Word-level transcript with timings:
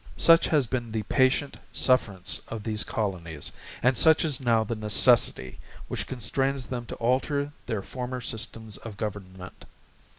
—Such 0.17 0.47
has 0.47 0.65
been 0.65 0.91
the 0.93 1.03
patient 1.03 1.57
sufferance 1.71 2.41
of 2.47 2.63
these 2.63 2.83
Colonies; 2.83 3.51
and 3.83 3.95
such 3.95 4.25
is 4.25 4.39
now 4.41 4.63
the 4.63 4.73
necessity 4.73 5.59
which 5.87 6.07
constrains 6.07 6.65
them 6.65 6.87
to 6.87 6.95
alter 6.95 7.51
their 7.67 7.83
former 7.83 8.19
Systems 8.19 8.77
of 8.77 8.97
Government. 8.97 9.63